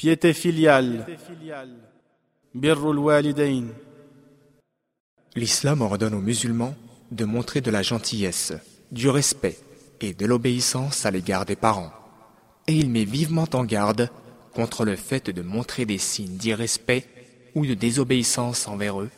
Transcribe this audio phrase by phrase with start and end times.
[0.00, 1.04] Piété filiale.
[5.36, 6.74] L'islam ordonne aux musulmans
[7.10, 8.54] de montrer de la gentillesse,
[8.92, 9.58] du respect
[10.00, 11.92] et de l'obéissance à l'égard des parents.
[12.66, 14.08] Et il met vivement en garde
[14.54, 17.06] contre le fait de montrer des signes d'irrespect
[17.54, 19.10] ou de désobéissance envers eux.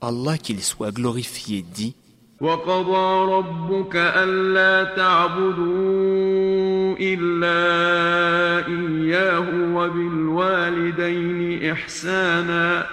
[0.00, 1.94] Allah qu'il soit glorifié dit
[2.40, 12.86] وقضى ربك ألا تعبدوا إلا إياه وبالوالدين إحسانا.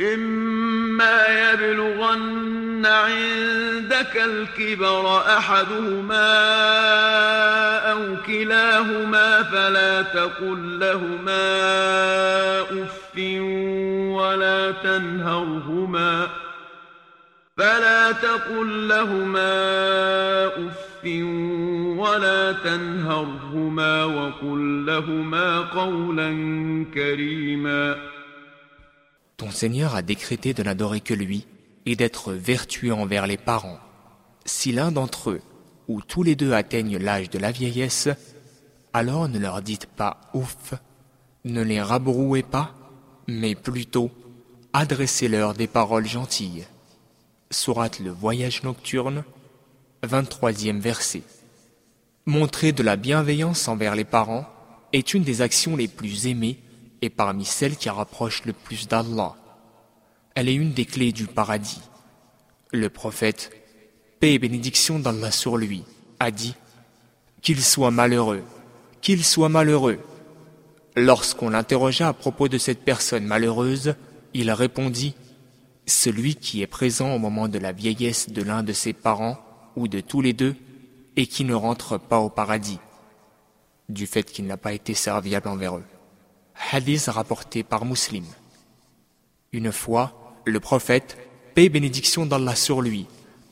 [0.00, 6.36] إما يبلغن عندك الكبر أحدهما
[7.92, 11.60] أو كلاهما فلا تقل لهما
[12.60, 13.18] أف
[14.16, 16.28] ولا تنهرهما.
[17.57, 21.05] فلا تقل لهما أف
[21.99, 26.29] ولا تنهرهما وقل لهما قولا
[26.93, 27.95] كريما
[29.37, 31.47] Ton Seigneur a décrété de n'adorer que lui
[31.87, 33.79] et d'être vertueux envers les parents.
[34.45, 35.41] Si l'un d'entre eux
[35.87, 38.07] ou tous les deux atteignent l'âge de la vieillesse,
[38.93, 40.75] alors ne leur dites pas ouf,
[41.43, 42.75] ne les rabrouez pas,
[43.27, 44.11] mais plutôt
[44.73, 46.65] adressez-leur des paroles gentilles.
[47.50, 49.22] Sourate le voyage nocturne,
[50.04, 51.22] 23e verset.
[52.26, 54.46] Montrer de la bienveillance envers les parents
[54.92, 56.58] est une des actions les plus aimées
[57.02, 59.36] et parmi celles qui rapprochent le plus d'Allah.
[60.34, 61.80] Elle est une des clés du paradis.
[62.72, 63.52] Le prophète,
[64.18, 65.84] paix et bénédiction d'Allah sur lui,
[66.18, 66.54] a dit
[67.42, 68.42] Qu'il soit malheureux,
[69.00, 70.00] qu'il soit malheureux.
[70.96, 73.94] Lorsqu'on l'interrogea à propos de cette personne malheureuse,
[74.34, 75.14] il répondit
[75.86, 79.38] Celui qui est présent au moment de la vieillesse de l'un de ses parents
[79.76, 80.56] ou de tous les deux
[81.16, 82.80] et qui ne rentre pas au paradis,
[83.88, 85.84] du fait qu'il n'a pas été serviable envers eux.
[86.72, 88.24] Hadith rapporté par Muslim.
[89.52, 91.16] Une fois, le prophète,
[91.54, 93.06] paix bénédiction d'Allah sur lui,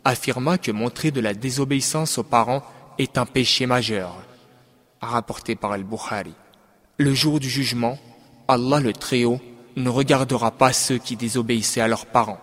[0.04, 2.62] affirma que montrer de la désobéissance aux parents
[2.98, 4.16] est un péché majeur.
[5.00, 6.34] Rapporté par Al-Bukhari.
[6.98, 7.98] Le jour du jugement,
[8.48, 9.40] Allah le Très-Haut
[9.76, 12.40] ne regardera pas ceux qui désobéissaient à leurs parents.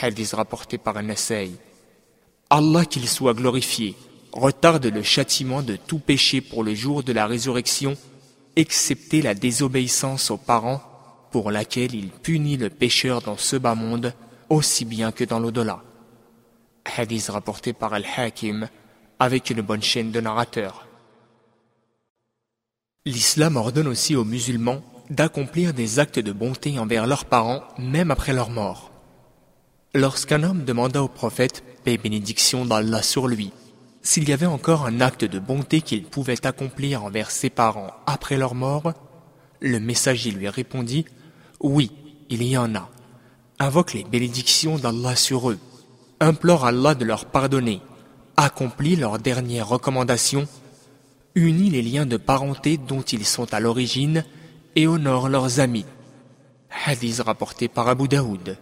[0.00, 1.50] Hadith rapporté par Nasai.
[2.50, 3.96] Allah qu'il soit glorifié,
[4.32, 7.96] retarde le châtiment de tout péché pour le jour de la résurrection
[8.56, 10.82] excepté la désobéissance aux parents,
[11.30, 14.14] pour laquelle il punit le pécheur dans ce bas monde
[14.48, 15.82] aussi bien que dans l'au-delà.
[16.96, 18.68] Hadith rapporté par Al-Hakim
[19.18, 20.86] avec une bonne chaîne de narrateurs.
[23.06, 28.32] L'islam ordonne aussi aux musulmans d'accomplir des actes de bonté envers leurs parents même après
[28.32, 28.90] leur mort.
[29.94, 33.52] Lorsqu'un homme demanda au prophète, paix bénédiction d'Allah sur lui,
[34.02, 38.36] s'il y avait encore un acte de bonté qu'il pouvait accomplir envers ses parents après
[38.36, 38.92] leur mort,
[39.60, 41.06] le messager lui répondit
[41.60, 41.90] Oui,
[42.28, 42.90] il y en a.
[43.58, 45.58] Invoque les bénédictions d'Allah sur eux,
[46.20, 47.80] implore Allah de leur pardonner,
[48.36, 50.48] accomplit leurs dernières recommandations,
[51.34, 54.24] unit les liens de parenté dont ils sont à l'origine
[54.76, 55.86] et honore leurs amis.
[56.86, 58.56] Hadith rapporté par Abu Daoud.